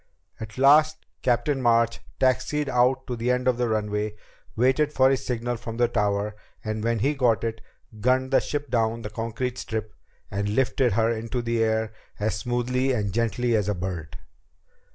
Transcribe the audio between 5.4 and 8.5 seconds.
from the tower, and when he got it, gunned the